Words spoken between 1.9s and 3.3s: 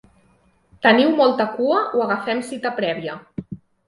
o agafem cita prèvia?